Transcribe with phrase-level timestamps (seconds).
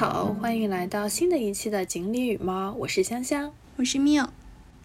[0.00, 4.28] 好，欢迎来到新的一期的锦鲤与猫，我是香香，我是 Miu。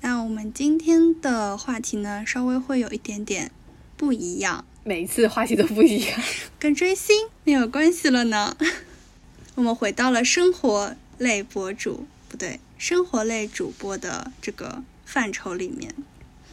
[0.01, 3.49] 那我们今天的话题呢，稍微会有一点点
[3.95, 6.19] 不一样，每一次话题都不一样，
[6.59, 8.57] 跟追星没有关系了呢。
[9.55, 15.95] 我们回到了生活类博主，不对，生活类主播的这个范畴里面。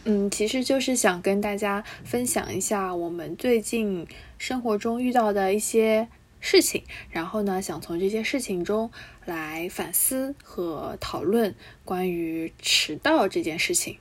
[0.04, 4.06] 嗯，其实就是想跟大家分享一下我们最近
[4.38, 6.06] 生活中遇到的一些
[6.42, 8.90] 事情，然后呢，想从这些事情中
[9.24, 13.96] 来反思和讨论关于迟到这件事情。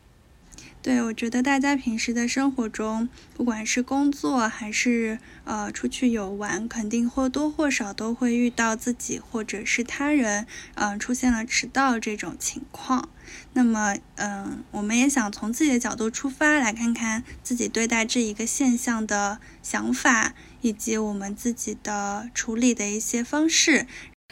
[0.84, 13.10] 对，我觉得大家平时的生活中，不管是工作还是呃出去游玩，肯定或多或少都会遇到自己或者是他人，嗯，出现了迟到这种情况。
[13.54, 23.86] 那么，嗯，我们也想从自己的角度出发，来看看自己对待这一个现象的想法，以及我们自己的处理的一些方式。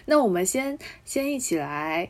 [0.05, 2.09] 那我们先先一起来。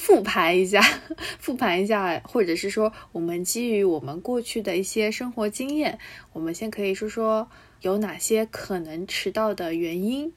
[0.00, 0.80] 复盘一下，
[1.40, 5.98] 复盘一下，或者是说，我们基于我们过去的一些生活经验，
[6.32, 10.32] 我们先可以说说有哪些可能迟到的原因。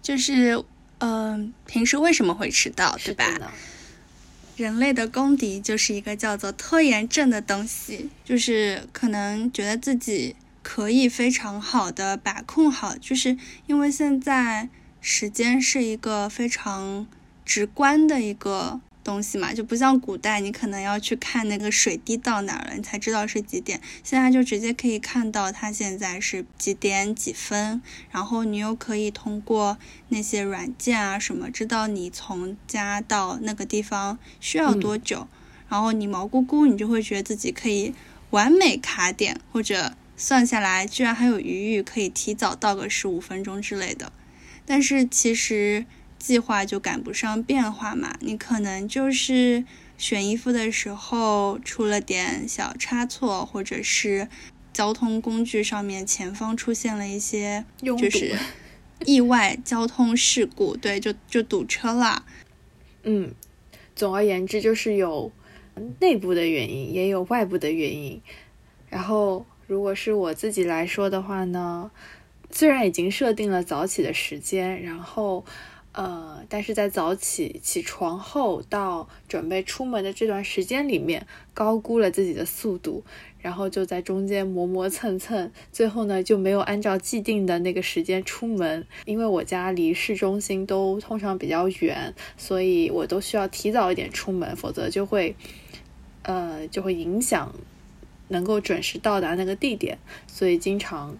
[0.00, 0.62] 就是，
[0.98, 3.52] 嗯，平时为什么会迟到，对吧？
[4.56, 10.36] 人类的公敌就是一个叫做拖延症的东西，就是可能觉得自己
[10.70, 14.68] 可以非常好的把控好，就是因为现在
[15.00, 17.06] 时间是一个非常。
[17.46, 23.80] 直观的一个东西嘛，就不像古代，你可能要去看那个水滴到哪了，你才知道是几点。
[24.04, 29.78] 现在就直接可以看到它现在是几点几分，然后你又可以通过
[30.10, 35.26] 那些软件啊什么，知道你从家到那个地方需要多久。
[35.70, 37.94] 然后你毛咕咕，你就会觉得自己可以
[38.28, 44.12] 完美卡点，或者算下来居然还有余裕，可以提早到个十五分钟之类的。
[44.66, 45.86] 但是其实。
[46.18, 49.64] 计划就赶不上变化嘛，你可能就是
[49.96, 54.26] 选衣服的时候出了点小差错，或者是
[54.72, 58.36] 交通工具上面前方出现了一些就是
[59.06, 62.26] 意外交通事故，对，就就堵车了。
[63.04, 63.32] 嗯，
[63.94, 65.30] 总而言之就是有
[66.00, 68.20] 内部的原因，也有外部的原因。
[68.88, 71.92] 然后如果是我自己来说的话呢，
[72.50, 75.44] 虽然已经设定了早起的时间，然后。
[75.92, 83.02] 呃，但是在早起起床后到准备出门的这段时间里面，高估了自己的速度，
[83.40, 88.86] 然后就在中间磨磨蹭蹭，最后呢就没有按照既定的那个时间出门。
[89.06, 95.34] 因为我家离市中心都通常比较远，所以我都需要提早一点出门，否则就会，
[96.22, 97.52] 呃，就会影响
[98.28, 101.16] 能够准时到达那个地点，所以经常。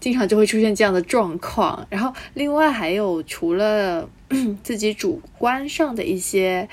[0.00, 4.10] 经常就会出现这样的状况，然后另外还有除了
[4.64, 6.68] 自己主观上的一些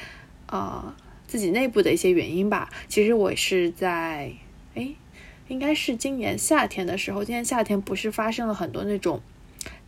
[0.48, 0.98] 啊
[1.28, 2.72] 自己内部的一些原因吧。
[2.88, 4.32] 其实我是在
[4.74, 4.90] 哎，
[5.48, 9.22] 应该是今年夏天的时候，今年夏天不是发生了很多那种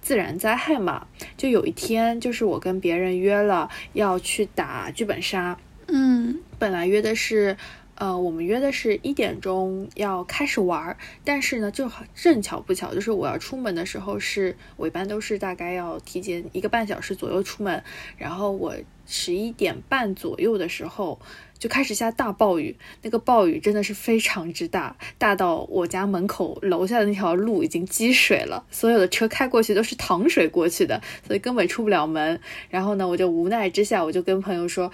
[0.03, 1.07] 自然灾害嘛？
[1.35, 7.57] 就有一天，就是我跟别人约了要去打剧本杀，嗯，本来约的是。
[8.01, 17.83] 呃，我们约的是一点钟要开始玩，但是呢，就好正巧不巧，就是我要出门的时候，是我一般都是大概要提前一个半小时左右出门，
[18.17, 18.73] 然后我
[19.05, 21.19] 十一点半左右的时候
[21.59, 32.41] 就开始下大暴雨，那个暴雨真的是非常之大，大到我家门口楼下的那条路已经积水了，所有的车开过去都是淌水过去的，所以根本出不了门。
[32.71, 34.91] 然后呢，我就无奈之下，我就跟朋友说。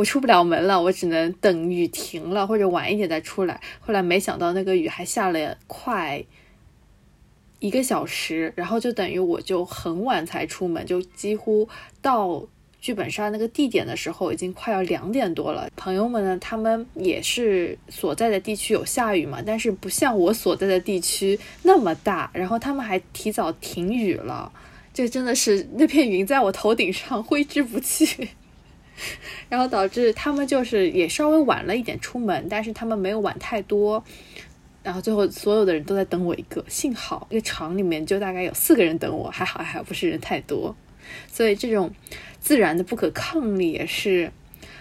[0.00, 3.60] 我出不了门了，我只能等雨停了或者晚一点再出来。
[3.80, 6.24] 后来没想到那个雨还下了快
[7.58, 11.68] 一个小时，然后就等于我就很晚才出门，就几乎
[12.00, 12.42] 到
[12.80, 15.68] 剧本杀那个地点的时候已经快要两点多了。
[15.76, 24.50] 朋友们呢，他们也是所在的地区有下雨嘛，但是不像我所在的地区那么大，然后他们还提早停雨了，
[24.94, 28.30] 这真的是那片云在我头顶上挥之不去。
[29.48, 34.02] 然后导致他们就是也稍微晚了一点出门，但是他们没有晚太多。
[34.82, 40.74] 然后最后所有的人都在等我一个，幸好一个厂里面就大概有四个人等我，还好还好不是人太多。
[41.30, 41.92] 所以这种
[42.40, 44.32] 自然的不可抗力也是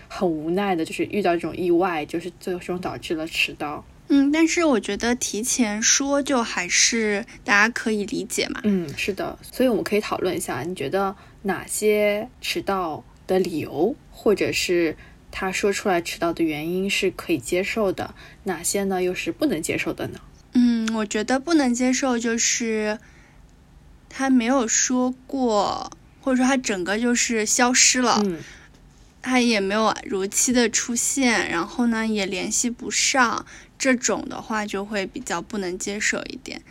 [0.08, 3.84] 很无奈的，就是遇到这种意外，就是最终导致了迟到。
[4.08, 8.62] 嗯，但是我觉得提前说就还是大家可以理解嘛。
[8.64, 13.04] 嗯，是的，所以我们可以讨论一下，你觉得哪些迟到？
[13.30, 14.98] 的理由，或者是
[15.30, 18.16] 他说出来迟到的原因是可以接受的，
[18.46, 19.04] 哪些呢？
[19.04, 20.20] 又是不能接受的呢？
[20.54, 22.98] 嗯，我觉得不能接受就是
[24.10, 25.92] 他没有说过
[26.22, 28.20] 或者说他整个就是消失了，
[29.22, 33.46] 他也没有如期的出现，然后呢也联系不上，
[33.78, 36.64] 这种的话就会比较不能接受一点。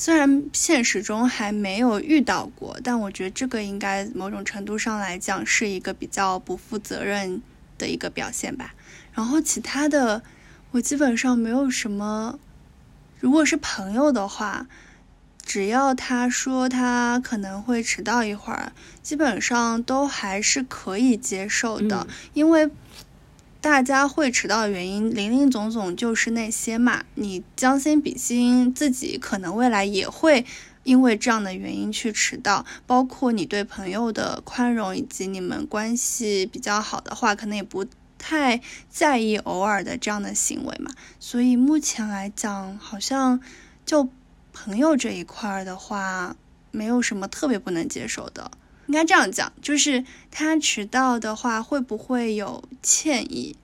[0.00, 7.42] 虽然现实中还没有遇到过，但我觉得这个应该某种程度上来讲是一个比较不负责任
[7.76, 8.74] 的一个表现吧。
[9.12, 10.22] 然后其他的，
[10.70, 12.38] 我基本上没有什么。
[13.18, 14.66] 如果是朋友的话，
[15.44, 18.72] 只要他说他可能会迟到一会儿，
[19.02, 22.70] 基本上都还是可以接受的，因为。
[23.60, 27.04] 大家会迟到的原因林林总总，就是那些嘛。
[27.14, 30.46] 你将心比心，自己可能未来也会
[30.82, 32.64] 因为这样的原因去迟到。
[32.86, 37.84] 包括你对朋友的宽容，以及你们关系比较好的话，可能也不
[38.16, 40.90] 太在意偶尔的这样的行为嘛。
[41.18, 43.38] 所以目前来讲，好像
[43.84, 44.08] 就
[44.54, 46.34] 朋友这一块的话，
[46.70, 48.50] 没有什么特别不能接受的。
[48.90, 53.54] 应该这样讲，就是他迟到的话，会不会有歉意？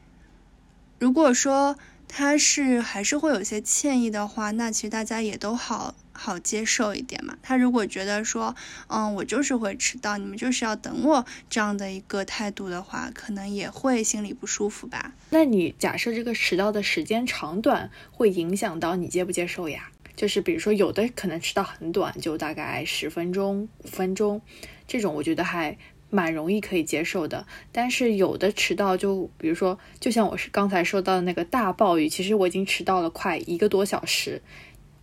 [1.01, 1.77] 如果说
[2.07, 7.37] 他是还是会有些歉意的话，那其实大家也都好好接受一点嘛。
[7.43, 8.55] 他如果觉得说，
[8.87, 15.13] 嗯，我就是会迟到，你们就是要等我这样的一个态度的话，可能也会心里不舒服吧。
[15.31, 19.91] 那你假设这个迟到的时间长短会影响到你接不接受呀？
[20.15, 24.41] 就是比如说，有的可能迟到很短，就大概十分钟、五分钟。
[24.87, 25.77] 这种我觉得还
[26.11, 34.41] 蛮容易可以接受的，但是有的迟到就比如说，就像我是刚才说到的那个大暴雨，其实我已经迟到了快一个多小时，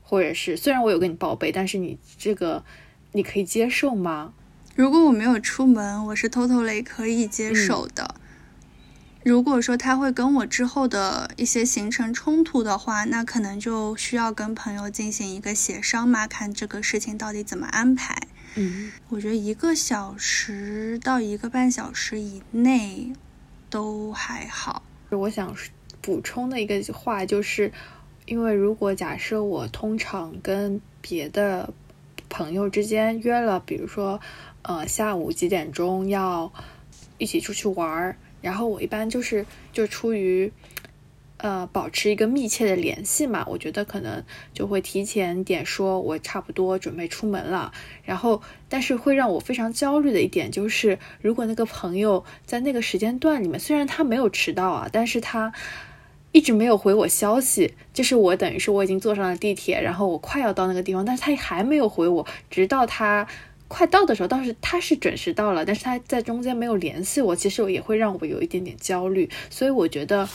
[0.02, 2.64] 或者是虽然我有跟你报备，但是你这个
[3.12, 4.34] 你可以接受吗？
[4.76, 8.16] 如果我没有出门，我是偷偷雷可以接受的。
[9.24, 18.28] 如果说他会跟我之后的一些行程冲突的话，那可能就需要跟朋友进行一个协商嘛，看这个事情到底怎么安排。
[18.56, 23.12] 嗯，我觉得一个小时到一个半小时以内
[23.70, 24.84] 都还好。
[25.10, 25.56] 我想
[26.02, 27.72] 补充的一个话就是，
[28.26, 31.74] 因为如果假设我通常跟别的
[32.30, 34.20] 朋友之间约了，比如说
[34.62, 36.52] 呃下午几点钟要
[37.18, 40.52] 一起出去玩儿，然后我一般就是就出于。
[41.44, 44.24] 呃，保持一个密切的联系嘛，我觉得可能
[44.54, 47.74] 就会提前点说，我差不多准备出门了。
[48.06, 55.52] 然后，但是会让我非常焦虑的一点就是，如果那个朋友在那个时间段里面，虽然他没有迟到啊，但是他
[56.32, 63.28] 一直没有回我消息，就是我等于是我已经坐上了地铁，然后我快要到那个地方，但是他还没有回我，直到他
[63.68, 70.30] 快到的时候，当时他是准时到了，但是他在中间没有联系我，其实也会让我有一点点焦虑，所以我觉得。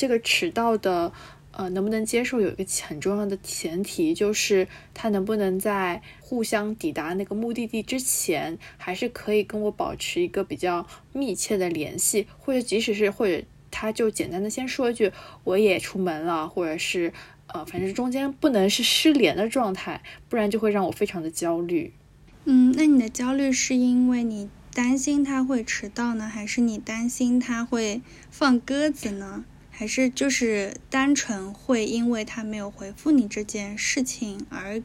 [0.00, 1.12] 这个迟到的，
[1.52, 2.40] 呃，能不能接受？
[2.40, 15.12] 有一个很重要的前提，就是他能不能在互相抵达那个目的地之前，还是可以跟我保持一个比较密切的联系，或者即使是或者他就简单的先说一句
[15.44, 17.12] 我也出门了，或者是
[17.48, 21.92] 呃，反正中间不能是失联的状态，不然就会让我非常的焦虑。
[22.46, 28.00] 嗯，那你的焦虑是因为你担心他会迟到呢，还是你担心他会
[28.30, 29.44] 放鸽子呢？
[29.80, 34.82] 还是就是单纯会因为他没有回复你这件事情而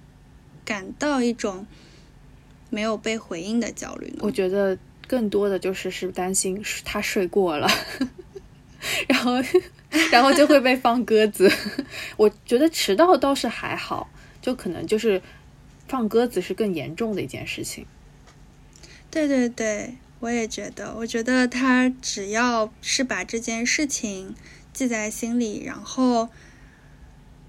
[0.63, 1.67] 感到一种
[2.69, 4.19] 没有被回应的焦虑呢？
[4.21, 7.67] 我觉得更多的就是是担心他睡过了，
[9.09, 9.33] 然后
[10.13, 11.51] 然后就会被放鸽子。
[12.15, 14.09] 我觉得迟到倒是还好，
[14.41, 15.21] 就可能就是
[15.89, 17.85] 放鸽子是更严重的一件事情。
[19.11, 20.95] 对对对，我也觉得。
[20.95, 24.33] 我觉得他只要是把这件事情。
[24.75, 26.29] 记在心里，然后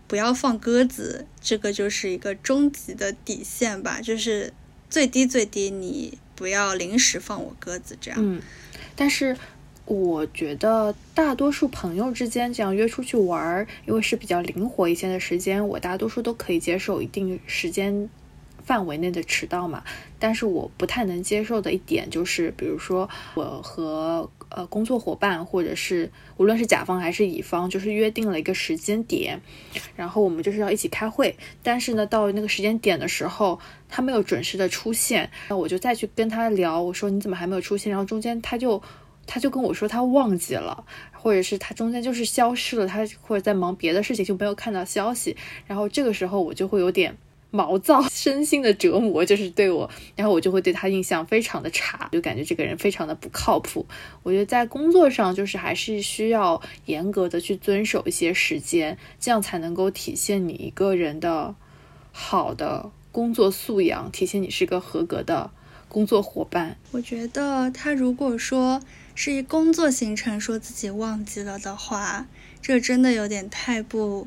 [0.06, 4.52] 不要放鸽子，这个就是一个终极的底线吧，就是
[4.88, 8.20] 最低最低，你不要临时放我鸽子这样。
[8.22, 8.40] 嗯，
[8.94, 9.36] 但是
[9.84, 18.08] 我觉得大多数朋友之间这样约出去玩儿，因为是比较灵活一些的时间，我大多数都可以接受一定时间
[18.66, 19.82] 范围内的迟到嘛。
[20.18, 29.40] 但是我不太能接受的一点就是，比如说我和呃，工作伙伴或者是无论是甲方还是乙方，就是约定了一个时间点，
[29.96, 31.36] 然后我们就是要一起开会。
[31.62, 33.58] 但是呢，到那个时间点的时候，
[33.88, 37.90] 他没有准时的出现，那我就再去跟他聊，我说你怎么还没有出现？
[37.90, 38.80] 然后中间他就
[39.26, 45.36] 他就跟我说他忘记了，或者是他中间就是消失了，他或者在忙别的事情就没有看到消息。
[45.66, 47.18] 然后这个时候我就会有点。
[47.50, 53.86] 毛躁，身心的折磨就是对我，然后我就会对他印象非常的差，就感觉这个人非常的不靠谱。
[54.22, 61.54] 我觉得在工作上，就是还是需要严格的去遵守一些时间，这样才能够体现你一个人的
[62.12, 65.50] 好的工作素养，体现你是个合格的
[65.88, 66.76] 工作伙伴。
[66.90, 68.82] 我觉得他如果说
[69.14, 72.26] 是一工作行程，说自己忘记了的话，
[72.60, 74.26] 这真的有点太不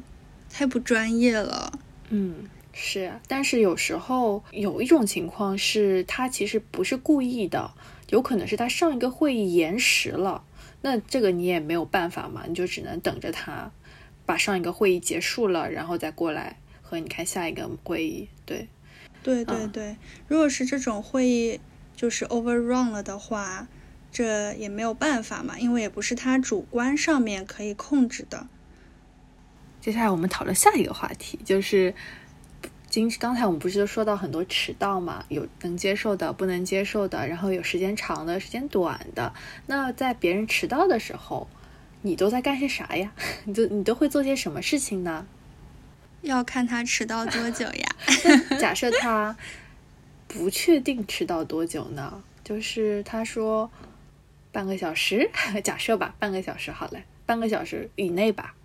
[0.49, 1.79] 太不专业了。
[2.09, 3.11] 嗯，是。
[3.27, 7.71] 但是有时候有一种情况是他其实不是故意的，
[8.09, 10.43] 有可能是他上一个会议延时了。
[10.81, 13.71] 那这个你也没有办法嘛，你就只能等着他
[14.25, 18.29] 把上一个会议结束了，然后再过来和你开下一个会议。
[18.45, 18.67] 对，
[19.21, 19.97] 对对对。
[20.27, 21.59] 如果是这种会议
[21.95, 23.67] 就是 overrun 了的话，
[24.09, 28.47] 这也没有办法嘛，因为也不是他主观上面可以控制的。
[29.81, 31.93] 接下来我们讨论下一个话题，就是。
[32.89, 39.31] 今刚才我们不是就说到很多迟到嘛，有能接受的，不能接受的，然后有时间长的，时间短的。
[39.67, 41.47] 那在别人迟到的时候，
[42.01, 43.13] 你都在干些啥呀？
[43.45, 45.27] 你都你都会做些什么事情呢？
[46.21, 47.95] 要看他迟到多久呀。
[48.59, 49.37] 假设他
[50.27, 52.23] 不确定迟到多久呢？
[52.43, 53.69] 就是他说
[54.51, 55.29] 半个小时，
[55.63, 58.55] 假设吧，半个小时好了，半个小时以内吧。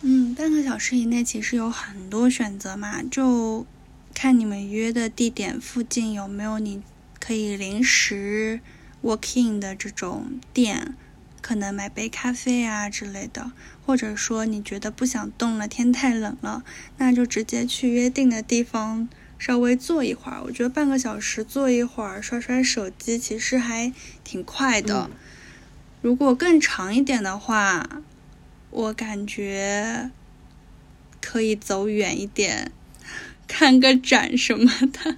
[0.00, 3.64] 嗯，半个小时以内其实有很多选择嘛，就
[4.12, 6.82] 看你们约的地点附近有没有你
[7.20, 8.60] 可以临时
[9.02, 10.96] walk in 的这种店，
[11.40, 13.52] 可能买杯咖啡啊之类的，
[13.86, 16.64] 或者说你觉得不想动了，天太冷了，
[16.98, 19.08] 那就直接去约定的地方
[19.38, 20.42] 稍微坐一会儿。
[20.46, 23.92] 我觉得半个小时坐一会儿，刷刷手机，其实还
[24.24, 25.08] 挺快的。
[26.00, 28.02] 如果更长一点的话。
[28.72, 30.10] 我感觉
[31.20, 32.72] 可以走远一点，
[33.46, 35.16] 看个展什么的，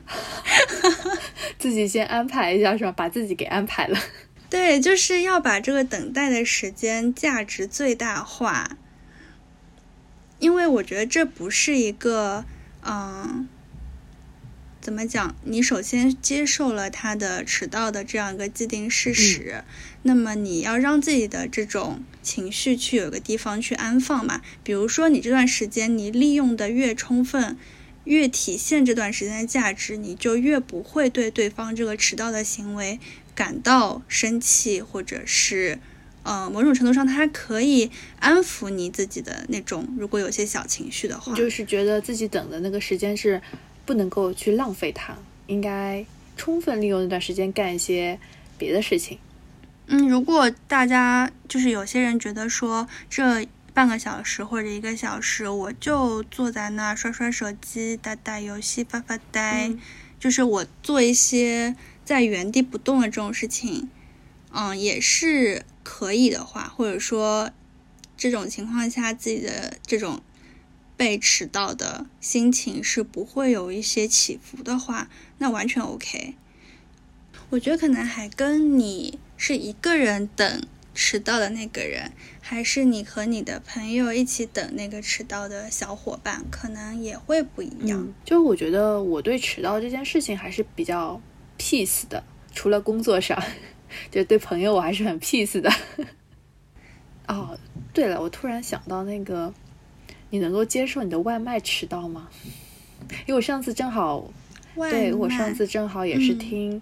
[1.58, 2.92] 自己先安排一下是吧？
[2.92, 3.99] 把自己给安排了。
[4.50, 8.76] 对，就是要把这个等待的时间价值最大化，
[10.40, 12.44] 因为我觉得这不是一个
[12.82, 13.49] 嗯。
[14.80, 15.34] 怎么讲？
[15.44, 19.64] 你首先接受了他的迟到的这样一个既定事实，
[20.02, 24.40] 那么你要让自己的这种情绪去有个地方去安放嘛。
[24.64, 27.56] 比如说，你这段时间你利用的越充分，
[28.02, 32.98] 越体现这段时间的价值，你就越不会对对方这个迟到的行为
[33.34, 35.78] 感到生气，或者是，
[36.24, 43.40] 呃，某种程度上，他可以安抚你自己的那种，如果有些小情绪的话，就是觉得自己等的那个时间是。
[43.86, 45.14] 不能够去浪费它，
[45.46, 46.02] 应该
[46.38, 48.18] 充分利用那段时间干一些
[48.56, 49.18] 别的事情。
[49.86, 59.72] 嗯，如果大家就是有些人觉得说这半个小时或者一个小时，我就坐在那刷刷手机、打打游戏、发发呆，
[60.18, 63.90] 就是我做一些在原地不动的这种事情，
[64.52, 67.50] 嗯，也是可以的话，或者说
[68.16, 70.22] 这种情况下自己的这种。
[70.96, 76.36] 被迟到的心情是不会有一些起伏的话，那完全 OK。
[77.50, 80.62] 我觉得可能还跟你是一个人等
[80.94, 88.08] 迟到的那个人，还是你和你的朋友一起等那个迟到的小伙伴，可能也会不一样。
[88.24, 91.20] 就我觉得我对迟到这件事情还是比较
[91.58, 92.24] peace 的，
[92.54, 93.38] 除了工作上，
[94.10, 95.70] 就对朋友我还是很 peace 的。
[97.28, 97.58] 哦，
[97.92, 99.52] 对了，我突然想到那个。
[100.30, 102.30] 你能够接受你的外卖迟到吗？
[103.26, 104.32] 因为我上次正好，
[104.74, 106.80] 对我上次正好也是听，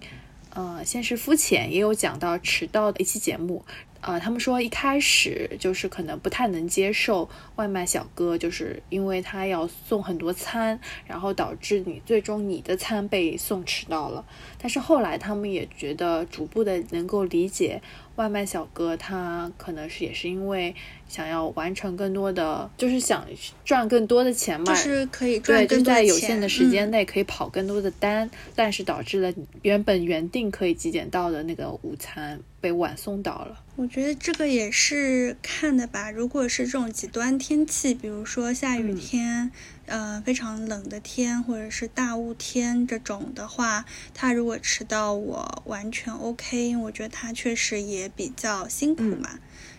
[0.54, 3.64] 呃，先是肤浅也有讲到迟到的一期节目。
[4.02, 14.24] 呃，他们说一开始就是可能不太能接受外卖小哥，就是因为他要送很多餐，然后导致你最终你的餐被送迟到了。
[14.58, 17.80] 但是后来他们也觉得逐步的能够理解
[18.16, 20.74] 外卖小哥，他可能是也是因为
[21.08, 23.26] 想要完成更多的，就是想
[23.64, 32.40] 赚更多的钱嘛，就是可以赚更多的钱，在有限的时间内可以跑更多的单，但是导致了原本原定可以几点到的那个午餐。
[32.62, 36.12] 被晚送到了，我觉得这个也是看的吧。
[36.12, 39.50] 如果是这种极端天气，比如说下雨天，
[39.86, 43.84] 呃，非常冷的天，或者是大雾天这种的话，
[44.14, 49.38] 他如果迟到，我完全 OK，因为我觉得他确实也比较辛苦嘛。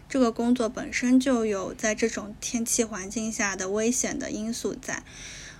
[0.09, 5.03] 这个工作本身就有在这种天气环境下的危险的因素在，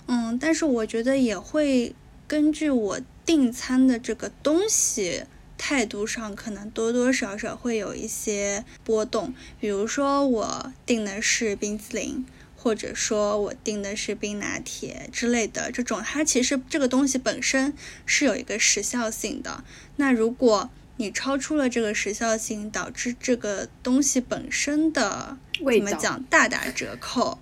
[0.06, 1.94] 嗯，但是我觉得也会
[2.28, 5.24] 根据我订餐的这个东西。
[5.56, 12.26] 态度上可能多多少少会有一些波动，比如说我订的是冰淇淋，
[12.64, 17.74] 或者说我订的是冰拿铁之类的，这种它其实这个东西本身
[18.06, 19.62] 是有一个时效性的。
[19.96, 27.38] 那如果你超出了这个时效性，导致这个东西本身的怎么讲大打折扣？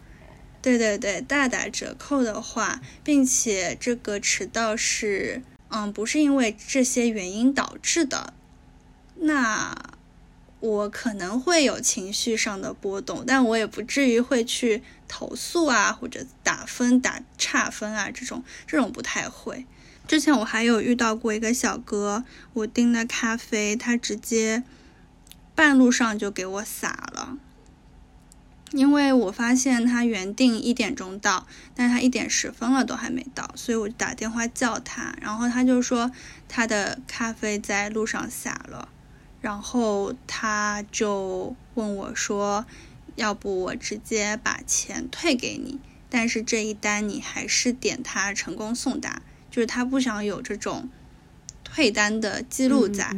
[0.60, 5.42] 对对对，大打折扣的话，并且这个迟到是。
[5.74, 8.34] 嗯，不是因为这些原因导致的，
[9.20, 9.74] 那
[10.62, 19.66] 我可能会有情绪上的波动，但我也不至于会去投诉啊，或者打分打差分啊，这种这种不太会。
[20.06, 24.62] 之前我还有遇到过一个小哥，我订的咖啡，他直接
[25.56, 27.36] 半路上就给我洒了。
[28.70, 36.12] 因为我发现他原定一点钟到，但他一点十分了都还没到，所以我打电话叫他，然后他就说
[36.48, 38.88] 他的咖啡在路上洒了，
[39.42, 42.64] 然后他就问我说，
[43.16, 49.20] 要不我直接把钱退给你，但是这一单你还是点他成功送达，
[49.50, 50.88] 就是他不想有这种
[51.64, 53.14] 退单的记录在。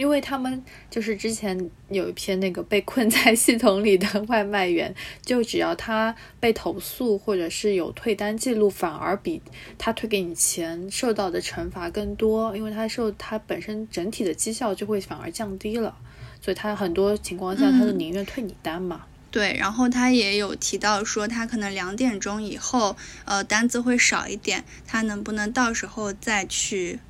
[0.00, 9.42] 因为他们就是之前有一篇那个被困在系统里的外卖员，就只要他被投诉或者是有退单记录，反而比
[9.76, 15.94] 他退给你钱受到的惩罚更多，因为他受他本身整体的绩效就会反而降低了，
[16.40, 19.02] 所以他很多情况下他就宁愿退你单嘛。
[19.30, 27.00] 对，然后他也有提到说他可能两点钟以后，呃，单子会少一点，他能不能到时候再去？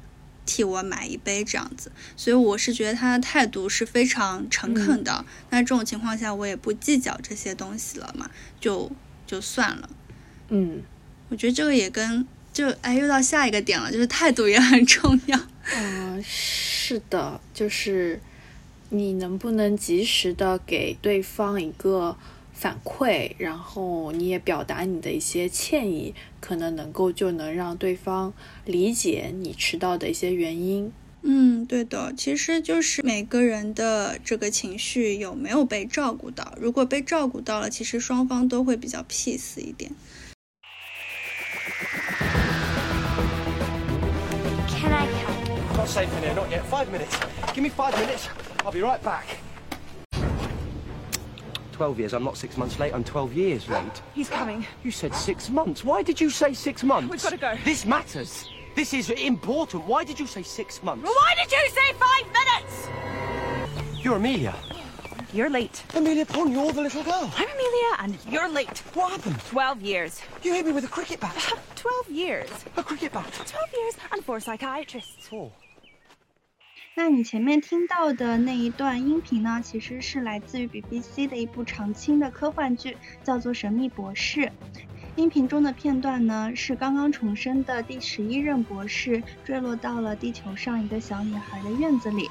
[0.50, 5.24] 替我买一杯这样子，所以我是觉得他的态度是非常诚恳的。
[5.50, 8.28] 那这种情况下，我也不计较这些东西了嘛，
[8.58, 8.90] 就
[9.24, 9.88] 就算了。
[10.48, 10.82] 嗯，
[11.28, 15.38] 我觉得这个也跟就哎又到下一个点了，就是态度也很重要。
[15.76, 18.20] 嗯， 是的，就是
[18.88, 22.16] 你能不能及时的给对方一个。
[22.60, 28.34] 反馈，然后你也表达你的一些歉意，可能能够就能让对方
[28.66, 30.92] 理解你迟到的一些原因。
[31.22, 36.52] 嗯，对的，其实就是每个人的这个情绪有没有被照顾到。
[36.60, 39.90] 如果被照顾到了，其实双方都会比较 peace 一点。
[44.68, 45.78] Can I come?
[45.78, 46.60] Not safe in here, not yet.
[46.70, 47.16] Five minutes.
[47.54, 48.28] Give me five minutes.
[48.62, 49.49] I'll be right back.
[51.80, 52.12] 12 years.
[52.12, 52.92] I'm not six months late.
[52.92, 54.02] I'm 12 years late.
[54.14, 54.66] He's coming.
[54.84, 55.82] You said six months.
[55.82, 57.10] Why did you say six months?
[57.10, 57.56] We've got to go.
[57.64, 58.50] This matters.
[58.76, 59.86] This is important.
[59.86, 61.04] Why did you say six months?
[61.04, 64.04] Well, why did you say five minutes?
[64.04, 64.54] You're Amelia.
[65.32, 65.82] You're late.
[65.94, 67.32] Amelia Pond, you're the little girl.
[67.34, 68.82] I'm Amelia, and you're late.
[68.92, 69.40] What happened?
[69.48, 70.20] Twelve years.
[70.42, 71.54] You hit me with a cricket bat.
[71.76, 72.50] Twelve years.
[72.76, 73.32] A cricket bat.
[73.46, 75.28] Twelve years and four psychiatrists.
[75.28, 75.50] Four.
[77.02, 84.40] 那你前面听到的那一段音频呢，其实是来自于 BBC 的一部长青的科幻剧，叫做《神秘博士》。
[85.16, 92.28] 音频中的片段呢，是刚刚重生的第十一任博士坠落到了地球上一个小女孩的院子里。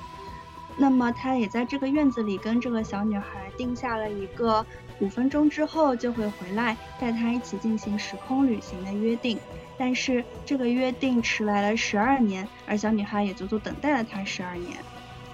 [0.77, 4.63] 那么他也在这个院子里跟这个小女孩定下了一个
[4.99, 9.39] 五分钟之后就会回来，带她一起进行时空旅行的约定。
[9.79, 14.77] 但是这个约定迟来了十二年，而小女孩也足足等待了他十二年。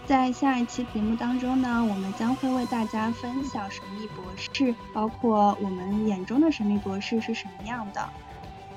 [0.05, 8.07] 在下一期节目当中呢，我们将会为大家分享神秘博士，包括我们眼中的神秘博士是什么样的。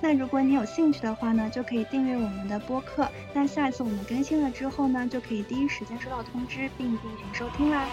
[0.00, 3.06] 那如果你有兴趣的话呢，就可以订阅我们的播客。
[3.34, 7.86] 那下一次我们更新了之后呢，就可以第一时间收到通知，并进行收听啦。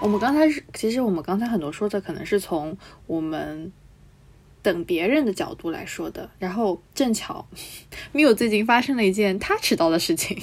[0.00, 3.72] 我们刚才是，其实我们刚才很多说的可能是从我们。
[4.62, 7.46] 等别人的角度来说的，然后正巧
[8.12, 10.40] ，Miu 最近发生了一件他迟到的事情，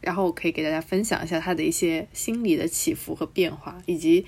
[0.00, 4.26] 然后我可以给大家分享一下他的一些心理的起伏和变化，以及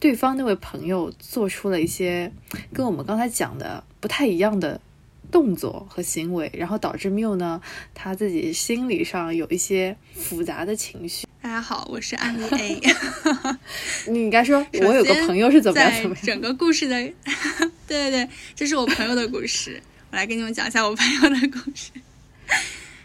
[0.00, 2.32] 对方那位朋友做出了一些
[2.72, 4.80] 跟我们刚才讲的不太一样的
[5.30, 7.60] 动作和行为，然后导致 Miu 呢
[7.94, 11.23] 他自己心理上有一些复杂的情绪。
[11.54, 12.80] 大家好， 我是安妮 A。
[14.08, 16.02] 你应该说，我有个朋友是怎么样？
[16.02, 16.96] 怎么整个故事的？
[17.86, 19.80] 对对对，这是我朋友的故事。
[20.10, 21.92] 我来给你们讲一下我朋友的故事。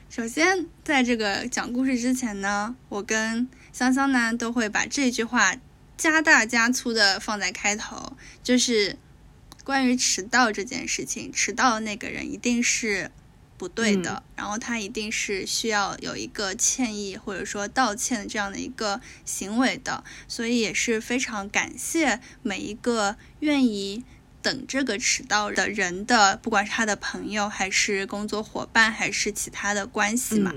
[0.09, 5.55] 首先，在这个讲故事之前呢，我跟香香呢都会把这句话
[5.95, 8.97] 加大加粗的放在开头，就是
[9.63, 13.11] 关于迟到这件事情，迟到的那个人一定是。
[13.59, 24.05] 不对的，然后他一定是需要有一个歉意或者说道歉这样的一个行为的，所以也是非常感谢每一个愿意
[24.41, 30.53] 等这个迟到的人的，不管是他的朋友还是工作伙伴还是其他的关系嘛。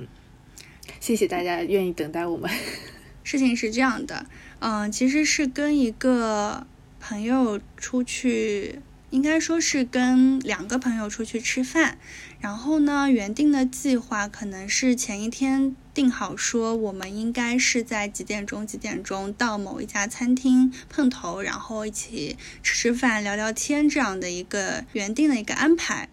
[1.00, 2.48] 谢谢大家愿意等待我们。
[3.24, 4.26] 事情是这样的，
[4.60, 6.64] 嗯，其实是跟一个
[7.00, 8.80] 朋友出去。
[9.10, 11.98] 应该说是跟两个朋友出去吃饭，
[12.42, 26.08] 然后呢，原定的计划可能是前一天定好，说我们应该是在几点钟几点钟到某一家餐厅碰头，然后一起吃吃饭聊聊天这样的一个原定的一个安排。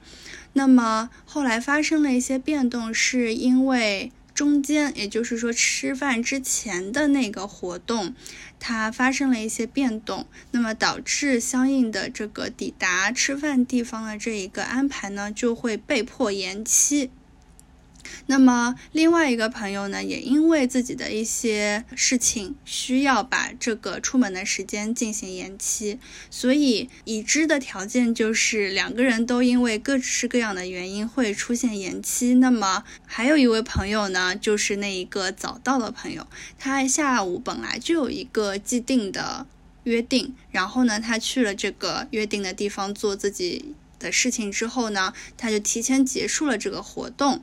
[0.53, 8.13] 那么后来发生了一些变动，是因为中间，也就是说吃饭之前的那个活动，
[8.59, 17.11] 它发生了一些变动，那么导致相应的这个抵达吃饭地方的这一个安排呢，就会被迫延期。
[18.27, 32.35] 那么另外一个朋友呢，也因为自己的一些事情需要把这个出门的时间进行延期，所以已知的条件就是两个人都因为各式各样的原因会出现延期。
[32.35, 39.45] 那么还有一位朋友呢，就是那一个早到的朋友，他下午本来就有一个既定的
[39.85, 47.41] 约定，然后呢，他去了这个约定的地方做自己的事情之后呢，他就提前结束了这个活动。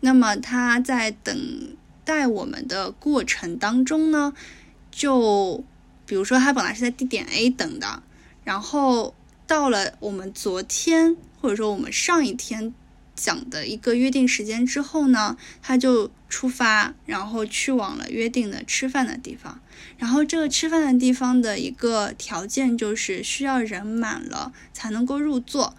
[0.00, 4.32] 那么他在等待我们的过程当中呢，
[4.90, 5.64] 就
[6.06, 8.02] 比如说他本来是在地点 A 等的，
[8.44, 9.14] 然后
[9.46, 12.72] 到了我们昨天或者说我们上一天
[13.14, 19.60] 讲的一个约定时间之后呢，他就出发，然后去往了约定的吃饭的地方。
[19.96, 25.74] 然后这个吃饭的地方的一个条件就是需要人满了才能够入座。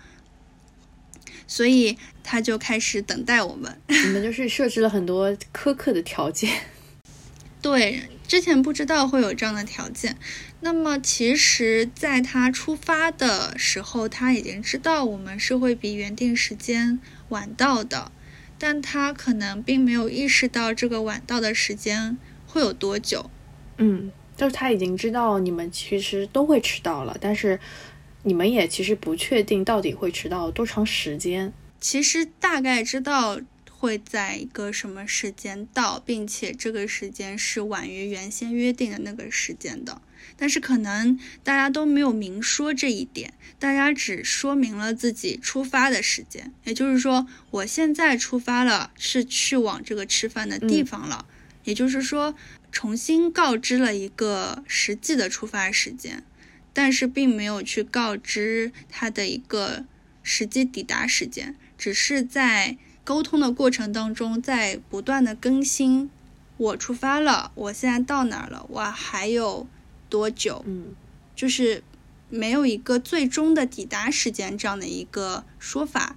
[1.48, 1.98] 所以
[2.32, 3.76] 他就开始等待我们。
[3.90, 6.62] 你们就是设置了很多苛刻的条件。
[7.60, 10.16] 对，之前不知道会有这样的条件。
[10.60, 18.12] 那么其实，在他出发的时候，他已经知道我们是会比原定时间晚到的，
[18.60, 22.16] 但他可能并没有意识到这个晚到的时间
[22.46, 23.32] 会有多久。
[23.78, 27.60] 嗯，就是他已经知道你们其实都会迟到了，但是。
[28.24, 33.40] 你们也其实不确定到底会迟到多长时间，其实大概知道
[33.70, 40.02] 会在一个什么时间到，并且这个时间是晚于原先约定的那个时间的。
[40.36, 51.26] 但是可能大家都没有明说这一点，大家只说明了自己出发的时间，也就是说我现在出发了，是去往这个吃饭的地方了，
[51.64, 52.36] 也就是说
[52.72, 56.24] 重新告知了一个实际的出发时间。
[56.72, 59.86] 但是并没有去告知他的一个
[60.22, 66.12] 实际抵达时间，只是在沟通的过程当中，在不断的更新。
[66.58, 68.68] 我出发了，我现在到哪儿了？
[68.70, 69.66] 我还有
[70.10, 70.64] 多久？
[70.68, 70.94] 嗯，
[71.36, 71.82] 就是
[72.30, 76.16] 没有一个最终的抵达时间这样的一个说法。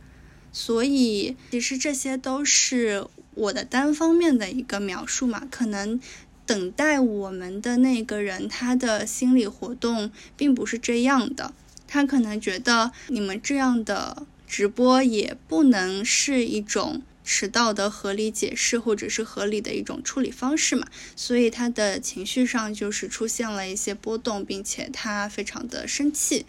[0.52, 5.98] 所以其实这些都是我的单方面的一个描述嘛，可能。
[6.44, 11.54] 等待我们的那个人，他的心理活动并不是这样的。
[11.86, 20.86] 他可能觉得你们这样的直播也不能是一种迟到的合理解释，或者是合理的一种处理方式嘛。
[21.16, 26.44] 所以他的情绪上就是出现了一些波动，并且他非常的生气，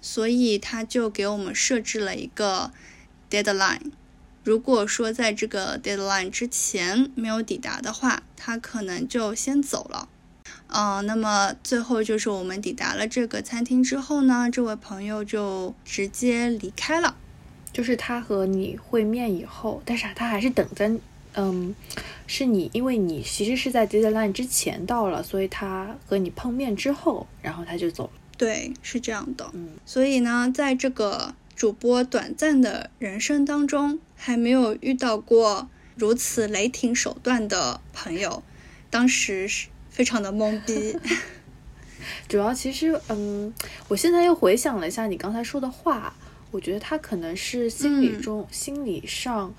[0.00, 2.70] 所以他就给我们设置了一个
[3.28, 3.90] deadline。
[4.44, 10.08] 如果说在这个 deadline 之前没有抵达的话，他可能就先走了。
[10.68, 17.16] 嗯，那么最后就是我们抵达了这个餐厅之后呢，这位朋友就直接离开了。
[17.78, 20.90] 就是他和你会面以后，但是他还是等在，
[21.34, 21.72] 嗯，
[22.26, 28.10] 是你，因为你其实是在 deadline 之前到了，所以他和你碰面之后，然后他就走了。
[28.36, 29.48] 对，是这样的。
[29.52, 31.36] 嗯，所以呢，在这个。
[31.54, 38.44] 主播短暂的人生当中，还没有遇到过如此雷霆手段的朋友，
[38.90, 40.96] 当时是非常的懵逼。
[42.28, 43.52] 主要其实，嗯，
[43.88, 46.14] 我现在又回想了一下你刚才说的话，
[46.50, 49.54] 我觉得他可能是心理中、心理上，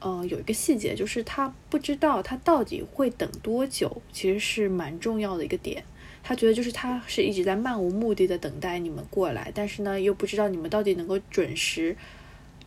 [0.00, 5.84] 呃，有一个细节，就是他不知道他到底会等多久，其实是蛮重要的一个点。
[6.22, 11.96] 他觉得就是他是一直在漫无目的的等待你们过来，但是呢又不知道你们到底能够准时，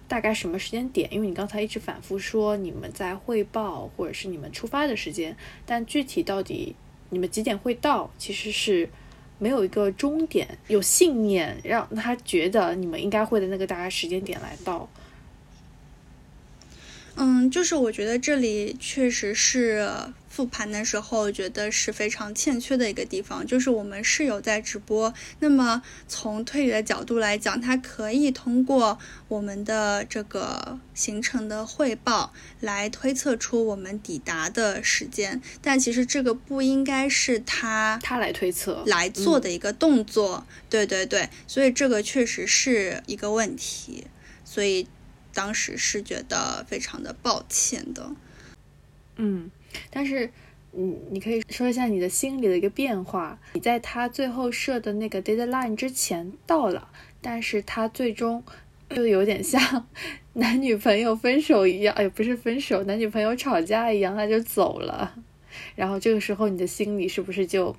[0.08, 1.12] 大概什么时间点？
[1.12, 6.75] 因为你刚才一直反复说你们在汇报或者是你们出发的时间，但具体到底
[7.10, 8.89] 你们几点会到，其实是
[9.38, 14.88] 没有一个终点，有信念让他觉得你们应该会的那个大概时间点来到。
[17.17, 19.89] 嗯，就是我觉得这里确实是
[20.28, 23.47] 复盘的时候，觉得是非常欠缺的一个地方。
[23.47, 28.99] 就是我们是有在直播，那么从推理的角度来讲，它可以通过
[29.30, 35.41] 我们的这个行程的汇报来推测出我们抵达的时间。
[35.62, 40.45] 但其实这个不应该是他他来推测来做的一个动作。
[40.69, 44.08] 对对对，所以这个确实是一个问题。
[44.43, 44.86] 所以。
[45.36, 48.10] 当时是觉得非常的抱歉的，
[49.17, 49.52] 嗯，
[49.91, 50.32] 但是，
[50.71, 53.38] 嗯，你可以说一下你的心里的一个变化。
[53.54, 56.88] 你在他最后设的那个 deadline 之前到了，
[57.21, 58.41] 但是他最终
[58.89, 59.88] 就有点像
[60.34, 65.15] 男女朋友分手一样，哎，不是分手，男女朋友吵架一样，他就走了。
[65.76, 67.76] 然后这个时候，你的心里是不是就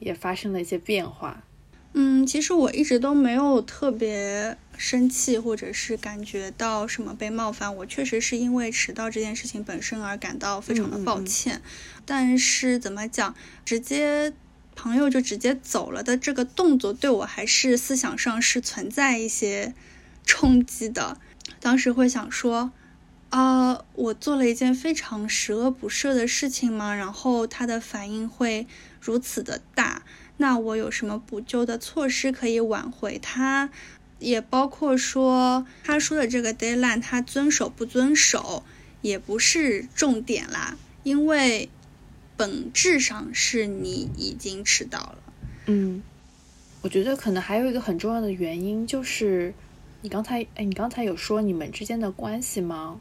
[0.00, 1.44] 也发生了一些变化？
[1.92, 7.74] 嗯，其实我一直都没有特别生气，或者是感觉到什么被冒犯。
[7.76, 11.60] 我确实是因为迟到这件事情本身而感到非常的抱歉。
[12.06, 14.32] 但是怎么讲，直接
[14.76, 19.74] 朋友就直接走了的这个动作，对我还是思想上是存在一些
[20.24, 21.18] 冲击的。
[21.58, 22.70] 当时会想说，
[23.30, 26.94] 啊，我做了一件非常十恶不赦的事情吗？
[26.94, 28.68] 然后他的反应会
[29.00, 30.04] 如此的大。
[30.40, 33.68] 那我有什么补救的措施可以挽回他？
[34.18, 38.64] 也包括说他说的这个 deadline，他遵守不遵守
[39.02, 41.68] 也不是重点啦，因为
[42.38, 45.18] 本质上是你已经迟到了。
[45.66, 46.02] 嗯，
[46.80, 49.52] 我觉得可能还有一个很重要的原因就是，
[50.00, 52.98] 你刚才哎，你刚才有说你们之间的关系吗？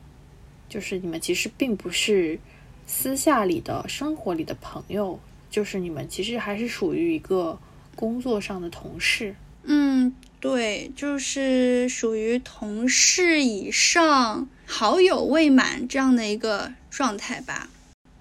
[0.68, 2.38] 就是你们其实并不是
[2.86, 5.22] 私下里的生活里的朋友。
[5.50, 7.60] 就是你们其实还是属于一个
[7.96, 17.70] 工作上的同事，嗯，对，就是属于同事以上，好友未满这样的一个状态吧。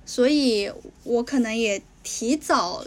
[0.07, 0.73] 所以
[1.05, 2.87] 我可能也提早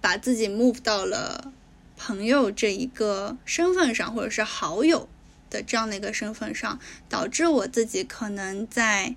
[0.00, 1.52] 把自己 move 到了
[1.96, 5.08] 朋友这一个身份上，或者是好友
[5.50, 9.14] 的这样的一个身份上，导致我自己可能在。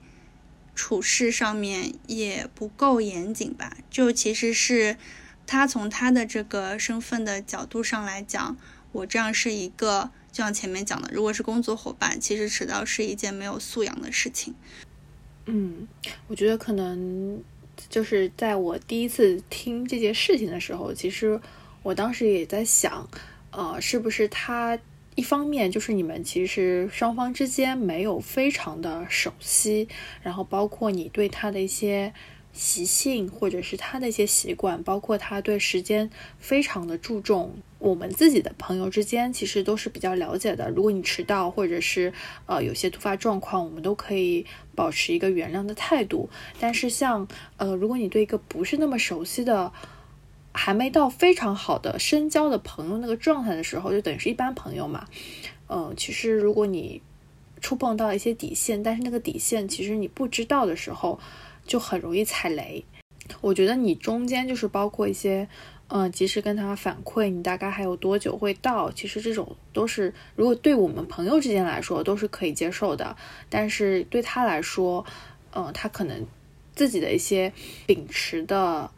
[0.80, 3.76] 处事上面也不够严谨吧？
[3.90, 4.96] 就其实是
[5.46, 8.56] 他从他的这个身份的角度上来讲，
[8.94, 14.56] 我这样是一个，就像前面讲的，如果是工作伙伴，其实迟到是一件没有素养的事情。
[15.48, 15.86] 嗯，
[16.28, 17.44] 我觉得可能
[17.90, 21.38] 就是在我第一次听这件事情的时候，其实
[21.84, 23.06] 我当时也在想，
[23.52, 24.80] 呃，是不是他。
[25.16, 29.88] 一方面就是你们其实双方之间没有非常的熟悉，
[30.22, 32.14] 然后包括你对他的一些
[32.54, 37.54] 习性或者是他的一些习惯，包括他对时间非常的注重。
[37.80, 40.70] 我们自己的朋友之间其实都是比较了解的。
[40.70, 42.12] 如果你迟到或者是
[42.46, 44.46] 呃有些突发状况，我们都可以
[44.76, 46.30] 保持一个原谅的态度。
[46.60, 49.72] 但是像呃如果你对一个不是那么熟悉的，
[50.62, 55.08] 还没到非常好的深交的朋友那个状态的时候，就等于是一般朋友嘛。
[55.70, 57.02] 嗯，其实如果你
[57.62, 61.18] 触碰到一些底线，但是那个底线其实你不知道的时候，
[61.66, 62.84] 就很容易踩雷。
[63.40, 65.48] 我觉得你中间就是包括一些，
[65.88, 73.16] 嗯，及时跟他反馈你大概还有多久会到，其实这种都是如果对我们朋友之间来说都是可以接受的，
[73.50, 75.06] 但是对他来说，
[75.56, 76.28] 嗯，他可能
[76.76, 77.54] 自己的一些
[77.88, 78.92] 秉持的。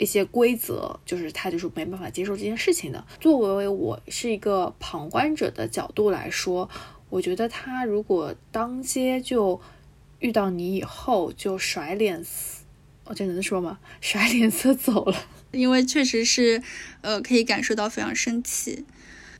[0.00, 3.04] 一些规则，就是他就是没办法接受这件事情的。
[3.20, 6.70] 作为我是一个旁观者的角度来说，
[7.10, 9.60] 我觉得他如果当街就
[10.20, 12.64] 遇到你以后就甩脸色，
[13.04, 13.78] 我这能说吗？
[14.00, 15.14] 甩脸色走了，
[15.52, 16.62] 因为确实是，
[17.02, 18.86] 呃，可以感受到非常生气。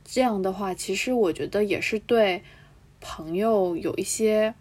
[0.05, 2.43] 这样的话，其实我觉得也是对
[2.99, 4.53] 朋友有一些，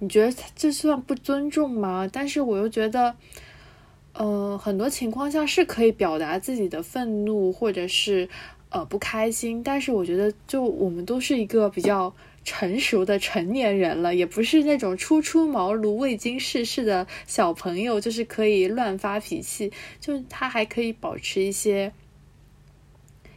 [0.00, 2.06] 你觉得这算不尊重吗？
[2.12, 3.16] 但是我又觉得。
[4.14, 8.28] 呃，很多情况下是可以表达自己的愤怒或者是
[8.68, 21.92] 呃不开心，但是我觉得就我们都是一个比较成熟的成年人了，也不是那种初出茅庐未经世事的小朋友，就是可以乱发脾气，就他还可以保持一些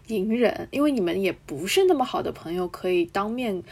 [0.07, 3.63] 隐忍，因为你们也不是那么好的朋友，可以当面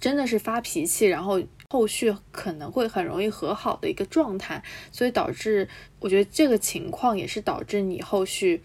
[0.00, 1.40] 真的是发脾气，然后。
[1.70, 5.68] 后续可能会很容易和好的一个状态，所以导致
[6.00, 8.62] 我觉得这个情况也是导致你后续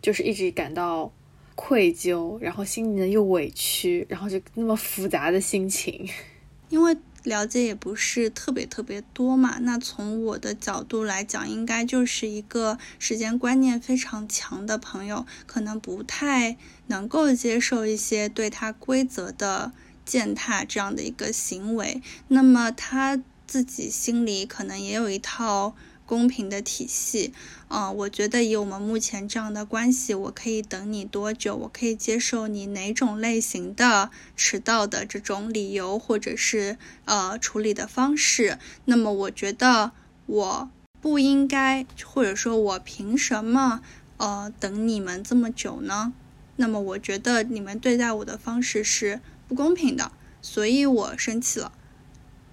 [0.00, 1.12] 就是一直感到
[1.54, 6.08] 愧疚，然后心里呢又委屈，然后就那么复杂的心情。
[6.70, 19.72] 因为了解也不是特别特别多嘛，那从我的角度来讲，应该就是一个时间观念非常强的朋友，可能不太能够接受一些对他规则的。
[20.04, 25.74] 践踏这样的一个行为，那么他自己心里可能也有一套
[26.06, 27.32] 公平的体系
[27.68, 27.90] 啊。
[27.90, 31.54] 我觉得以我们目前这样的关系，我可以等你多久？
[31.54, 38.58] 我可以接受你哪种类型的迟到的这种理由，或者是呃处理的方式？
[38.86, 39.92] 那么我觉得
[40.26, 43.82] 我不应该，或者说我凭什么
[44.16, 46.12] 呃等你们这么久呢？
[46.56, 49.20] 那么我觉得你们对待我的方式是。
[49.52, 50.10] 不公平的，
[50.40, 51.72] 所以我生气了，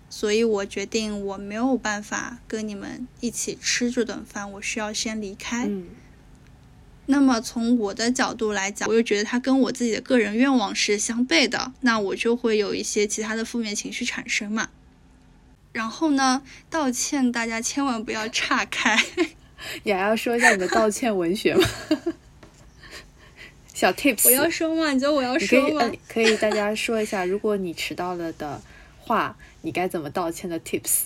[0.10, 5.70] 所以我决定我没有办法跟你们一起吃这顿饭，我需要先离开。
[7.06, 14.70] 那么从我的角度来讲，我又觉得他跟我自己的个人愿望是相悖的，那我就会有一些其他的负面情绪产生嘛。
[15.72, 19.02] 然后呢，道歉大家千万不要岔开。
[19.84, 21.66] 也要说一下你的道歉文学吗？
[23.80, 24.92] 小 tips，我要说吗？
[24.92, 25.90] 你觉得我要说吗？
[26.10, 28.62] 可以，大家说一下，如果你迟到了的
[29.00, 31.04] 话，你该怎么道歉的 tips。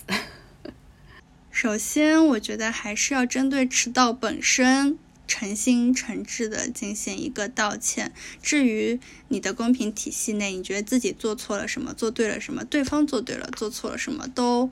[1.52, 4.98] 首先，我觉得还是要针对迟到本身。
[5.26, 8.12] 诚心诚挚的进行一个道歉。
[8.42, 14.68] 至于你的公平体系内，你觉得自己做错了什么，做对了什么，对方做对了，做错了什么，都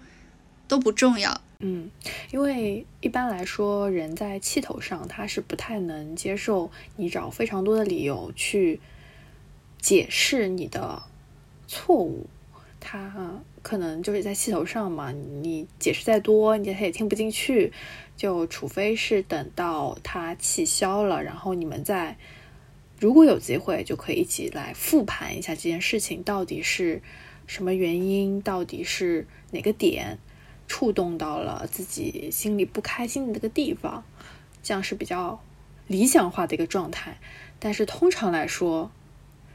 [0.66, 1.40] 都不重要。
[1.64, 1.88] 嗯，
[2.32, 8.80] 因为一般来说，人在气头上，他是不太能接受你找非常多的理由去
[9.80, 11.02] 解释你的
[11.68, 12.26] 错误。
[12.80, 17.72] 他可能就是在气头上嘛，你解释再多，你他也听不进去。
[18.16, 22.16] 就除非是等到他气消了，然后你们再
[22.98, 27.02] 如果有机会，就可以一起来复盘一下这件事情到底是
[27.46, 30.18] 什么原因，到底是哪个点
[30.72, 34.02] 触动到了自己心里不开心的那个地方，
[34.62, 35.38] 这样是比较
[35.86, 37.18] 理想化的一个状态。
[37.58, 38.90] 但是通常来说，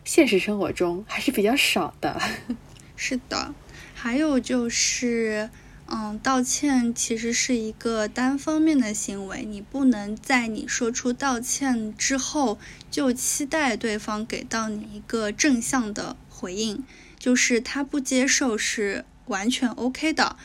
[0.05, 2.21] 现实生活中还是比较少的。
[2.95, 3.55] 是的，
[3.95, 5.49] 还有就是。
[5.89, 12.59] 嗯，道歉其实是一个单方面的行为，你不能在你说出道歉之后
[12.91, 16.83] 就期待对方给到你一个正向的回应，
[17.17, 20.35] 就是他不接受是完全 OK 的。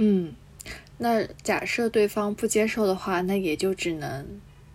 [0.00, 0.32] 嗯，
[0.98, 4.26] 那假设对方不接受的话，那也就只能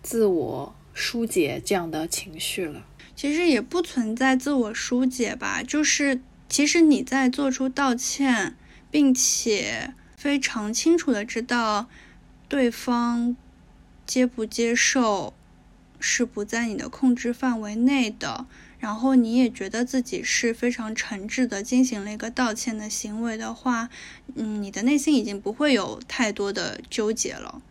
[0.02, 2.84] 自我疏解这样的情绪了。
[3.16, 8.56] 其实也不存在自我疏解吧，就是其实你在做出道歉，
[8.90, 9.94] 并且。
[10.16, 11.86] 非常清楚的知道
[12.48, 13.36] 对方
[14.06, 15.34] 接不接受
[16.00, 18.46] 是不在你的控制范围内的，
[18.84, 23.88] 然后你也觉得自己是非常诚挚的进行了一个道歉的行为的话，
[24.34, 27.62] 嗯，你的内心已经不会有太多的纠结了。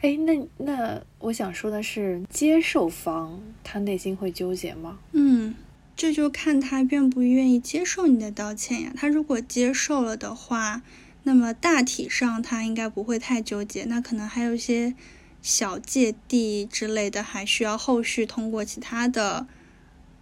[0.00, 4.98] 哎，那那我想说的是，接受方他内心会纠结吗？
[5.12, 5.54] 嗯，
[5.94, 8.92] 这就看他愿不愿意接受你的道歉呀。
[8.96, 10.82] 他如果接受了的话。
[11.28, 14.94] 那么大体上他应该不会太纠结，那可能还有一些
[15.42, 19.48] 小芥蒂之类的，还需要后续通过其他的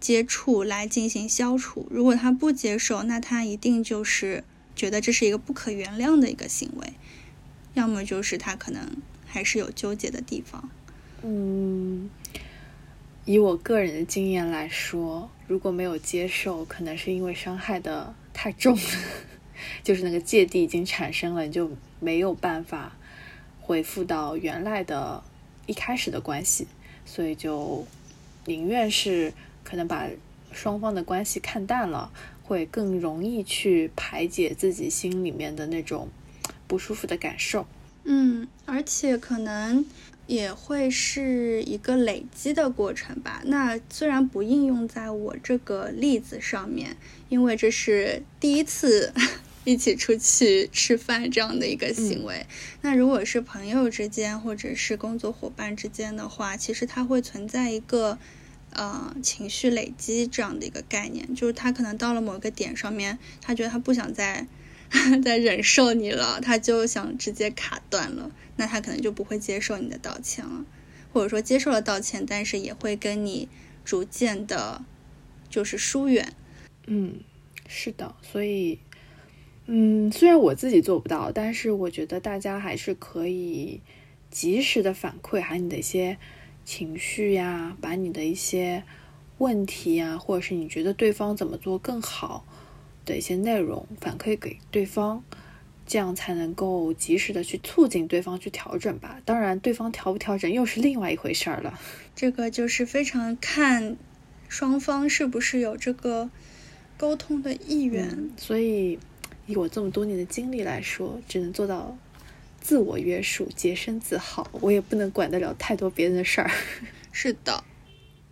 [0.05, 1.87] 接触来进行消除。
[1.89, 4.43] 如果他不接受，那他一定就是
[4.75, 6.93] 觉得这是一个不可原谅的一个行为，
[7.73, 10.69] 要么就是他可能还是有纠结的地方。
[11.23, 12.07] 嗯，
[13.25, 18.77] 以我个人的经验来说，如果没有接受，可能是因为伤害的太重。
[19.81, 22.95] 就是那个芥蒂已经产生了，你就没有办法
[23.59, 25.23] 恢复到原来的
[25.65, 26.67] 一开始的关系，
[27.07, 27.87] 所以就
[28.45, 29.33] 宁愿是
[29.65, 30.07] 可能把
[30.53, 32.09] 双方的关系看淡了，
[32.43, 36.07] 会更容易去排解自己心里面的那种
[36.67, 37.67] 不舒服的感受。
[38.05, 39.85] 嗯，而且可能
[40.27, 43.41] 也会是一个累积的过程吧。
[43.45, 46.95] 那虽然不应用在我这个例子上面，
[47.27, 49.11] 因为这是第一次。
[49.67, 52.45] 一起出去吃饭这样的一个行为，
[52.83, 58.19] 那如果是朋友之间或者是工作伙伴之间的话，其实它会存在一个
[58.75, 64.47] 呃情绪累积这样的一个概念，就是他可能到了某个点上面，他觉得他不想再
[65.23, 70.65] 再忍受你了，他就想直接卡断了，那他可能就不会接受你的道歉了，
[71.11, 73.49] 或者说接受了道歉，但是也会跟你
[73.83, 74.83] 逐渐的，
[75.49, 76.33] 就是疏远。
[76.87, 77.19] 嗯，
[77.67, 78.79] 是的，所以。
[79.67, 83.81] 嗯，虽然我自己做不到，但是我觉得大家还是可以
[84.29, 86.19] 及时的反馈，还有你的一些
[86.65, 88.83] 情绪呀，把你的一些
[89.37, 92.43] 问题呀，或者是你觉得对方怎么做更好
[93.05, 95.23] 的一些内容反馈给对方，
[95.85, 99.21] 这样才能够及时的去促进对方去调整吧。
[99.23, 101.79] 当然，对方调不调整又是另外一回事儿了。
[102.15, 103.95] 这个就是非常看
[104.49, 106.29] 双方是不是有这个
[106.97, 108.99] 沟通的意愿，所以。
[109.47, 111.95] 以我这么多年的经历来说，只能做到
[112.65, 114.49] 自我约束、洁身自好。
[114.53, 116.49] 我也不能管得了太多别人的事儿。
[117.13, 117.63] 是的，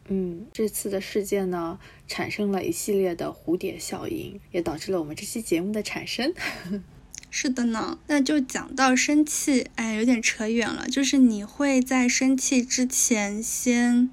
[0.07, 1.77] 嗯，这次的事件呢，
[2.07, 6.33] 产生了一系列的蝴蝶效应，也导致了我们这期节目的产生。
[7.29, 10.87] 是的呢，那就讲到生气，哎，有点扯远了。
[10.87, 14.09] 就是你会在生气之前先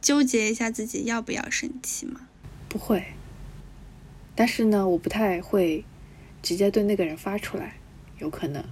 [0.00, 2.22] 纠结一下自己要不要生气吗？
[2.70, 3.04] 不会。
[4.34, 5.84] 但是呢，我不太会
[6.42, 7.76] 直接对那个人发出来，
[8.18, 8.64] 有可能，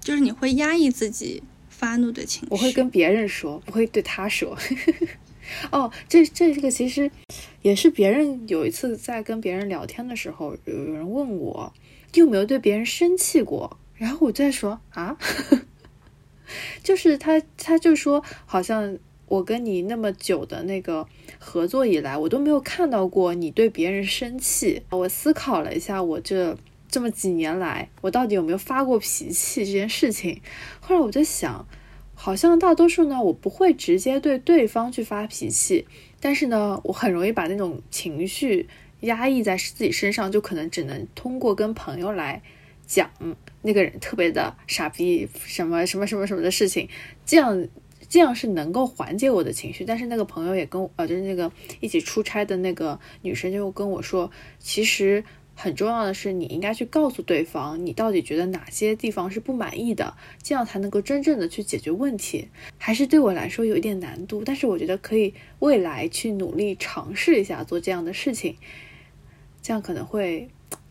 [0.00, 2.48] 就是你会压抑自己发怒的情绪。
[2.50, 4.56] 我会跟别人说，不会对他说。
[5.72, 7.10] 哦，这这个其实
[7.62, 11.72] 也是别人有一次在跟别人聊天的时候，有有人问我，
[12.12, 13.76] 你有没有对别人生气过？
[13.96, 15.16] 然后我在说啊，
[16.82, 18.96] 就是他他就说，好像
[19.26, 21.06] 我跟你那么久的那个
[21.38, 24.82] 合作以来，我都没有看到过你对别人生气。
[24.90, 26.56] 我思考了一下，我这
[26.90, 30.40] 这么几年来，我到底有没有发过脾气这件事情？
[30.80, 31.66] 后来我在想。
[32.22, 35.86] 好像大多数呢，我不会直接对对方去发脾气，
[36.20, 38.68] 但是呢，我很容易把那种情绪
[39.00, 42.42] 压抑在自己身上，就可能只能通过跟朋友来
[42.86, 43.10] 讲
[43.62, 46.90] 那个人特别的傻逼，什么什么什么什么的事情，
[47.24, 47.66] 这样
[48.06, 49.86] 这样是能够缓解我的情绪。
[49.86, 55.24] 但是那个朋友也跟呃，就是那个一起出差的那个女生就跟我说，其实。
[55.60, 62.48] 很重要的是，你应该去告诉对方，你到底觉得哪些地方是不满意的，这样才能够真正的去解决问题。
[62.78, 68.56] 还是对我来说有一点难度，但是我觉得可以未来去努力尝试一下做这样的事情，
[69.60, 70.48] 这样可能会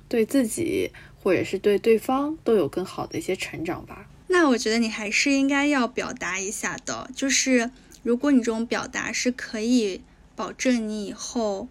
[0.08, 0.92] 对自己
[1.24, 4.08] 或者是对对方都有更好的一些成长吧。
[4.28, 7.72] 那我觉得你还是应该要表达一下的，就是
[8.04, 10.02] 如果你这种表达是可以
[10.36, 11.68] 保证你以后。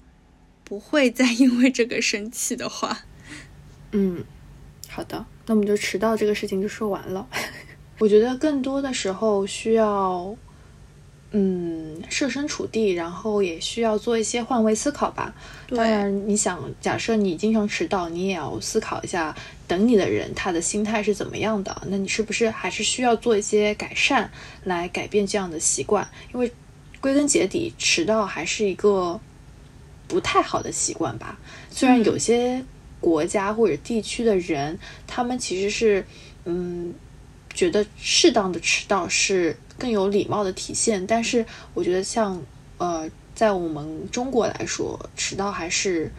[0.69, 3.07] 不会再因为这个生气的话，
[3.93, 4.23] 嗯，
[4.87, 7.27] 好的，那我们就迟到这个事情就说完了。
[7.99, 10.37] 我觉得更多的时候需要，
[11.31, 15.35] 嗯，设身处地，然后也需要做一些换位思考吧。
[15.71, 19.35] 当然，你想，假设你经常迟到，你也要思考一下，
[19.66, 21.83] 等你的人他的心态是怎么样的？
[21.87, 24.31] 那你是不是还是需要做一些改善，
[24.64, 26.07] 来改变这样的习惯？
[26.35, 26.53] 因为
[27.01, 29.19] 归根结底，迟到还是一个。
[30.09, 31.39] 不太好的习惯吧。
[31.71, 32.65] 虽然有些
[33.01, 36.05] 国家或者地区的人，他们其实是，
[36.47, 36.93] 嗯，
[37.55, 42.43] 觉得适当的迟到是更有礼貌的体现，但是我觉得像，
[42.79, 46.11] 呃，在我们中国来说，迟到还是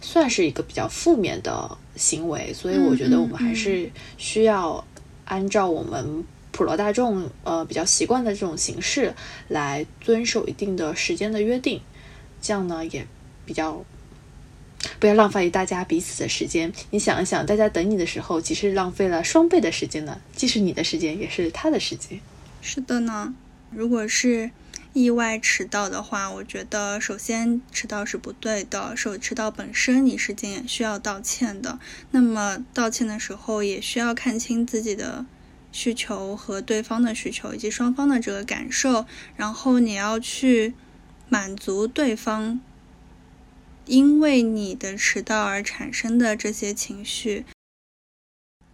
[0.00, 2.52] 算是一个比较负面的行为。
[2.54, 4.84] 所以我觉得我们还是需要
[5.24, 6.22] 按照我们
[6.52, 9.12] 普罗大众呃比较习惯的这种形式
[9.48, 11.80] 来遵守一定的时间的约定，
[12.40, 13.04] 这样呢也。
[13.52, 13.84] 比较
[14.98, 16.72] 不要浪费大家彼此的时间。
[16.88, 20.18] 你想一想，大家等你的时候，其实浪费了双倍的时间呢。
[20.34, 22.18] 既是你的时间，也是他的时间。
[22.62, 23.34] 是的呢。
[23.70, 24.50] 如果是
[24.94, 28.96] 意外迟到的话，我觉得首先迟到是不对的。
[28.96, 31.78] 手迟到本身，你是也需要道歉的。
[32.12, 35.26] 那么道歉的时候，也需要看清自己的
[35.70, 39.04] 需求和对方的需求，以及双方的这个感受，
[39.36, 40.72] 然后你要去
[41.28, 42.58] 满足对方。
[43.86, 47.44] 因为你的迟到而产生的这些情绪，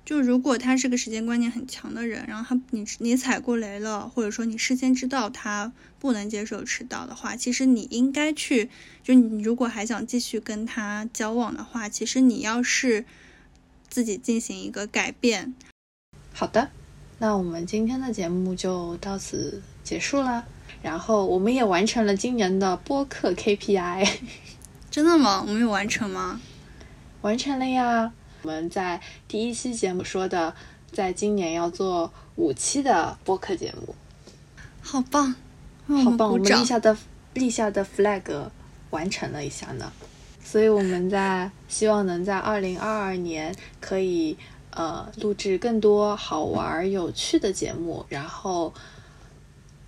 [0.05, 8.71] 就如果他是个时间观念很强的人，然后他你你踩过雷了，或者说你事先知道他不能接受迟到的话，其实你应该去，
[9.03, 13.05] 就你如果还想继续跟他交往的话，其实你要是
[13.89, 15.55] 自己进行一个改变。
[16.33, 16.71] 好的，
[17.19, 20.47] 那我们今天的节目就到此结束了，
[20.83, 24.09] 然后我们也完成了今年的播客 KPI。
[24.91, 25.45] 真的吗？
[25.47, 26.41] 我们有完成吗？
[27.20, 28.12] 完成了呀！
[28.43, 30.55] 我们在第一期节目说的，
[30.93, 33.95] 在今年要做五期的播客节目，
[34.80, 35.34] 好棒，
[35.86, 36.30] 好棒！
[36.30, 36.97] 我们立下的
[37.34, 38.49] 立下的 flag
[38.91, 39.93] 完成了一下呢，
[40.43, 44.39] 所以我们在希望能在二零二二年可以
[44.70, 48.72] 呃录制更多好玩有趣的节目，然后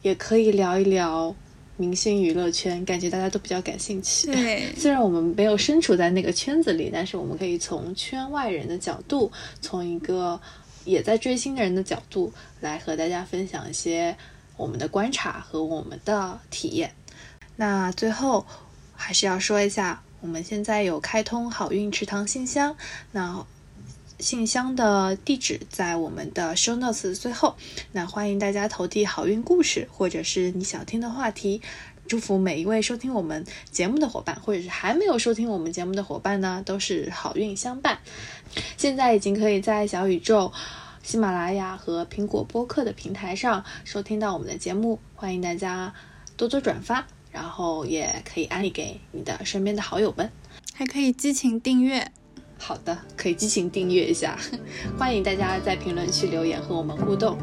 [0.02, 1.34] 也可以聊一聊。
[1.80, 4.26] 明星娱乐圈，感觉大家都比较感兴趣。
[4.30, 10.38] 对， 虽然我们没有身处在那个圈子里，但是我们可以从圈外人的角度，从一个
[10.84, 14.14] 也在追星的人的角度来和大家分享一些
[14.58, 16.92] 我们的观察和我们的体验。
[17.56, 18.46] 那最后
[18.94, 22.76] 还是要说一下，我们现在有开通好运池塘信箱。
[23.12, 23.42] 那
[24.20, 27.56] 信箱的地址在我们的 show notes 最后，
[27.92, 31.62] 那欢迎大家投递好运故事，或者是你想听的话题。
[32.06, 38.00] 祝福每一位收听我们节目的伙伴，或者是还没有收听我们节目的伙伴呢，都是好运相伴。
[38.76, 40.52] 现在已经可以在小宇宙、
[41.04, 45.94] 喜马拉雅和苹果播客的平台上收听到我们的节目，欢迎大家
[46.36, 50.32] 多多转发，然后也可以安利给你的身边的好友们，
[50.74, 52.10] 还可以激情订阅。
[52.62, 54.38] 好的，可以激情订阅一下，
[54.98, 57.38] 欢迎大家在评论区留言和我们互动。